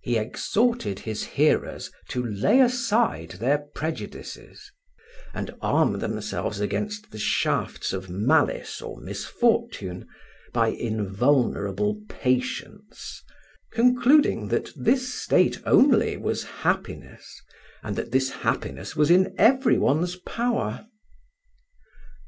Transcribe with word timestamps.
He 0.00 0.16
exhorted 0.16 1.00
his 1.00 1.24
hearers 1.24 1.90
to 2.10 2.24
lay 2.24 2.60
aside 2.60 3.30
their 3.32 3.58
prejudices, 3.58 4.70
and 5.34 5.56
arm 5.60 5.98
themselves 5.98 6.60
against 6.60 7.10
the 7.10 7.18
shafts 7.18 7.92
of 7.92 8.08
malice 8.08 8.80
or 8.80 9.00
misfortune, 9.00 10.06
by 10.52 10.68
invulnerable 10.68 12.00
patience: 12.08 13.20
concluding 13.72 14.46
that 14.50 14.70
this 14.76 15.12
state 15.12 15.60
only 15.66 16.16
was 16.16 16.44
happiness, 16.44 17.42
and 17.82 17.96
that 17.96 18.12
this 18.12 18.30
happiness 18.30 18.94
was 18.94 19.10
in 19.10 19.34
every 19.36 19.78
one's 19.78 20.14
power. 20.14 20.86